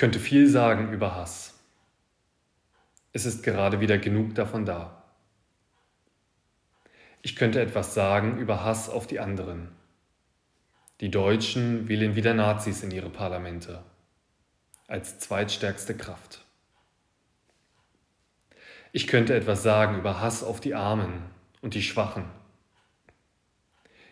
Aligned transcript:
könnte 0.00 0.18
viel 0.18 0.48
sagen 0.48 0.94
über 0.94 1.14
Hass. 1.14 1.60
Es 3.12 3.26
ist 3.26 3.42
gerade 3.42 3.80
wieder 3.80 3.98
genug 3.98 4.34
davon 4.34 4.64
da. 4.64 5.04
Ich 7.20 7.36
könnte 7.36 7.60
etwas 7.60 7.92
sagen 7.92 8.38
über 8.38 8.64
Hass 8.64 8.88
auf 8.88 9.06
die 9.06 9.20
anderen. 9.20 9.68
Die 11.02 11.10
Deutschen 11.10 11.86
wählen 11.86 12.16
wieder 12.16 12.32
Nazis 12.32 12.82
in 12.82 12.90
ihre 12.92 13.10
Parlamente 13.10 13.84
als 14.86 15.18
zweitstärkste 15.18 15.94
Kraft. 15.94 16.46
Ich 18.92 19.06
könnte 19.06 19.34
etwas 19.34 19.62
sagen 19.62 19.98
über 19.98 20.22
Hass 20.22 20.42
auf 20.42 20.60
die 20.60 20.74
Armen 20.74 21.24
und 21.60 21.74
die 21.74 21.82
Schwachen. 21.82 22.24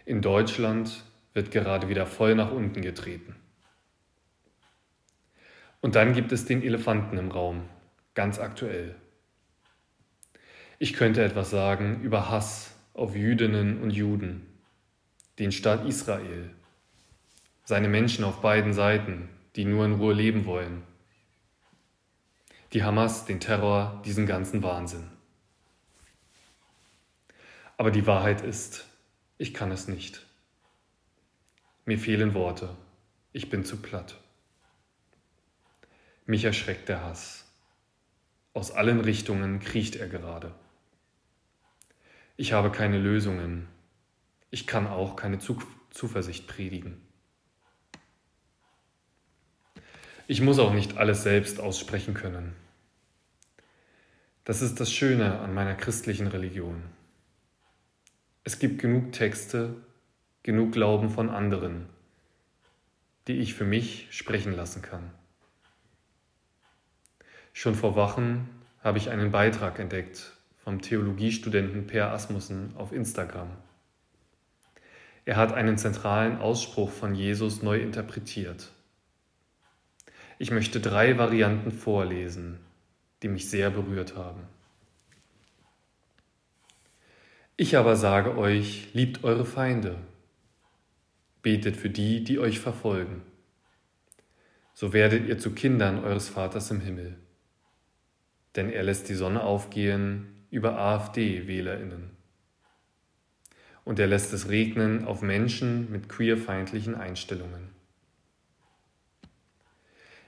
In 0.04 0.20
Deutschland 0.20 1.02
wird 1.32 1.50
gerade 1.50 1.88
wieder 1.88 2.04
voll 2.04 2.34
nach 2.34 2.52
unten 2.52 2.82
getreten. 2.82 3.34
Und 5.80 5.94
dann 5.94 6.12
gibt 6.12 6.32
es 6.32 6.44
den 6.44 6.62
Elefanten 6.62 7.18
im 7.18 7.30
Raum, 7.30 7.68
ganz 8.14 8.38
aktuell. 8.38 8.96
Ich 10.78 10.92
könnte 10.92 11.24
etwas 11.24 11.50
sagen 11.50 12.00
über 12.02 12.30
Hass 12.30 12.74
auf 12.94 13.14
Jüdinnen 13.14 13.80
und 13.80 13.90
Juden, 13.90 14.46
den 15.38 15.52
Staat 15.52 15.86
Israel, 15.86 16.50
seine 17.64 17.88
Menschen 17.88 18.24
auf 18.24 18.40
beiden 18.40 18.72
Seiten, 18.72 19.28
die 19.56 19.64
nur 19.64 19.84
in 19.84 19.94
Ruhe 19.94 20.14
leben 20.14 20.46
wollen, 20.46 20.82
die 22.72 22.82
Hamas, 22.82 23.24
den 23.24 23.40
Terror, 23.40 24.02
diesen 24.04 24.26
ganzen 24.26 24.62
Wahnsinn. 24.62 25.08
Aber 27.76 27.90
die 27.90 28.06
Wahrheit 28.06 28.40
ist, 28.40 28.86
ich 29.38 29.54
kann 29.54 29.70
es 29.70 29.86
nicht. 29.86 30.26
Mir 31.84 31.98
fehlen 31.98 32.34
Worte, 32.34 32.76
ich 33.32 33.48
bin 33.48 33.64
zu 33.64 33.76
platt. 33.76 34.18
Mich 36.28 36.44
erschreckt 36.44 36.90
der 36.90 37.02
Hass. 37.04 37.46
Aus 38.52 38.70
allen 38.70 39.00
Richtungen 39.00 39.60
kriecht 39.60 39.96
er 39.96 40.08
gerade. 40.08 40.54
Ich 42.36 42.52
habe 42.52 42.70
keine 42.70 42.98
Lösungen. 42.98 43.66
Ich 44.50 44.66
kann 44.66 44.86
auch 44.86 45.16
keine 45.16 45.38
Zuversicht 45.38 46.46
predigen. 46.46 47.00
Ich 50.26 50.42
muss 50.42 50.58
auch 50.58 50.74
nicht 50.74 50.98
alles 50.98 51.22
selbst 51.22 51.60
aussprechen 51.60 52.12
können. 52.12 52.54
Das 54.44 54.60
ist 54.60 54.80
das 54.80 54.92
Schöne 54.92 55.38
an 55.38 55.54
meiner 55.54 55.76
christlichen 55.76 56.26
Religion. 56.26 56.82
Es 58.44 58.58
gibt 58.58 58.82
genug 58.82 59.12
Texte, 59.12 59.76
genug 60.42 60.72
Glauben 60.72 61.08
von 61.08 61.30
anderen, 61.30 61.88
die 63.28 63.38
ich 63.38 63.54
für 63.54 63.64
mich 63.64 64.08
sprechen 64.10 64.52
lassen 64.52 64.82
kann. 64.82 65.10
Schon 67.58 67.74
vor 67.74 67.96
Wochen 67.96 68.48
habe 68.84 68.98
ich 68.98 69.10
einen 69.10 69.32
Beitrag 69.32 69.80
entdeckt 69.80 70.32
vom 70.58 70.80
Theologiestudenten 70.80 71.88
Per 71.88 72.12
Asmussen 72.12 72.72
auf 72.76 72.92
Instagram. 72.92 73.50
Er 75.24 75.34
hat 75.34 75.52
einen 75.52 75.76
zentralen 75.76 76.38
Ausspruch 76.38 76.88
von 76.88 77.16
Jesus 77.16 77.60
neu 77.60 77.80
interpretiert. 77.80 78.70
Ich 80.38 80.52
möchte 80.52 80.78
drei 80.78 81.18
Varianten 81.18 81.72
vorlesen, 81.72 82.60
die 83.24 83.28
mich 83.28 83.50
sehr 83.50 83.70
berührt 83.70 84.14
haben. 84.14 84.44
Ich 87.56 87.76
aber 87.76 87.96
sage 87.96 88.38
euch, 88.38 88.86
liebt 88.92 89.24
eure 89.24 89.44
Feinde, 89.44 89.96
betet 91.42 91.76
für 91.76 91.90
die, 91.90 92.22
die 92.22 92.38
euch 92.38 92.60
verfolgen. 92.60 93.22
So 94.74 94.92
werdet 94.92 95.26
ihr 95.26 95.40
zu 95.40 95.50
Kindern 95.50 96.04
eures 96.04 96.28
Vaters 96.28 96.70
im 96.70 96.82
Himmel. 96.82 97.16
Denn 98.56 98.70
er 98.70 98.82
lässt 98.82 99.08
die 99.08 99.14
Sonne 99.14 99.42
aufgehen 99.42 100.46
über 100.50 100.78
AfD-Wählerinnen. 100.78 102.10
Und 103.84 103.98
er 103.98 104.06
lässt 104.06 104.32
es 104.32 104.48
regnen 104.48 105.04
auf 105.04 105.22
Menschen 105.22 105.90
mit 105.90 106.08
queerfeindlichen 106.08 106.94
Einstellungen. 106.94 107.70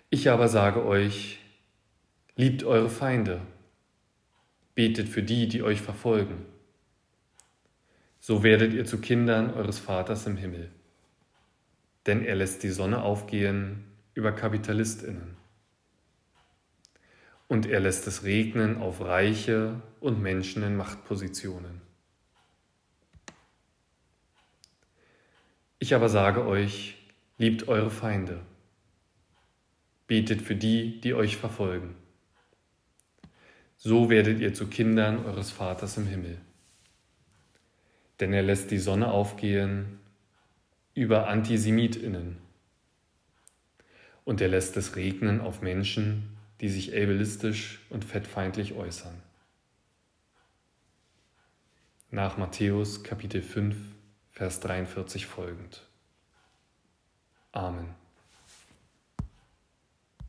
Ich 0.09 0.29
aber 0.31 0.49
sage 0.49 0.85
euch, 0.85 1.39
liebt 2.37 2.65
eure 2.65 2.91
Feinde, 2.91 3.41
betet 4.75 5.09
für 5.09 5.23
die, 5.23 5.47
die 5.47 5.63
euch 5.63 5.81
verfolgen. 5.81 6.47
So 8.19 8.43
werdet 8.43 8.75
ihr 8.75 8.85
zu 8.85 9.01
Kindern 9.01 9.55
eures 9.55 9.79
Vaters 9.79 10.27
im 10.27 10.37
Himmel. 10.37 10.71
Denn 12.07 12.25
er 12.25 12.35
lässt 12.35 12.63
die 12.63 12.71
Sonne 12.71 13.03
aufgehen 13.03 13.85
über 14.15 14.33
Kapitalistinnen. 14.33 15.40
Und 17.51 17.67
er 17.67 17.81
lässt 17.81 18.07
es 18.07 18.23
regnen 18.23 18.79
auf 18.79 19.01
Reiche 19.01 19.83
und 19.99 20.23
Menschen 20.23 20.63
in 20.63 20.77
Machtpositionen. 20.77 21.83
Ich 25.81 25.95
aber 25.95 26.09
sage 26.09 26.47
euch, 26.47 26.97
liebt 27.39 27.67
eure 27.67 27.91
Feinde 27.91 28.41
betet 30.11 30.43
für 30.43 30.57
die, 30.57 31.01
die 31.01 31.15
euch 31.15 31.37
verfolgen. 31.37 31.95
So 33.77 34.11
werdet 34.11 34.41
ihr 34.41 34.53
zu 34.53 34.67
Kindern 34.67 35.25
eures 35.25 35.53
Vaters 35.53 35.99
im 35.99 36.07
Himmel. 36.09 36.37
Denn 38.19 38.33
er 38.33 38.43
lässt 38.43 38.73
die 38.73 38.79
Sonne 38.79 39.07
aufgehen 39.07 40.01
über 40.95 41.29
Antisemitinnen 41.29 42.39
und 44.25 44.41
er 44.41 44.49
lässt 44.49 44.77
es 44.77 44.97
regnen 44.97 45.41
auf 45.41 45.63
Menschen, 45.63 46.37
die 46.61 46.69
sich 46.69 46.95
ableistisch 46.95 47.81
und 47.91 48.05
fettfeindlich 48.05 48.75
äußern. 48.75 49.23
Nach 52.11 52.37
Matthäus 52.37 53.03
Kapitel 53.03 53.43
5, 53.43 53.77
Vers 54.33 54.61
43 54.61 55.27
folgend. 55.27 55.87
Amen. 57.53 58.00